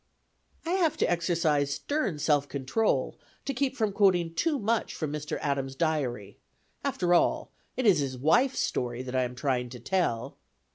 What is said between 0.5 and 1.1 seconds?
I have to